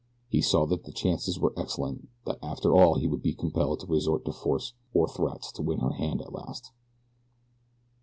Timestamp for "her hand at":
5.77-6.25